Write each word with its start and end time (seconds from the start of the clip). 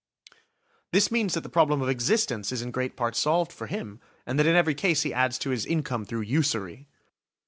This 0.91 1.11
means 1.11 1.35
that 1.35 1.41
the 1.41 1.47
problem 1.49 1.83
of 1.83 1.87
existence 1.89 2.51
is 2.51 2.63
in 2.63 2.71
great 2.71 2.95
part 2.97 3.15
solved 3.15 3.53
for 3.53 3.67
him, 3.67 3.99
and 4.25 4.39
that 4.39 4.47
in 4.47 4.55
every 4.55 4.73
case 4.73 5.03
he 5.03 5.13
adds 5.13 5.37
to 5.37 5.51
his 5.51 5.63
income 5.63 6.05
through 6.05 6.21
usury. 6.21 6.87